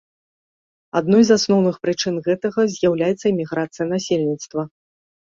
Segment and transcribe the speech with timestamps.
[0.99, 4.61] Адной з асноўных прычын гэтага з'яўляецца эміграцыя насельніцтва.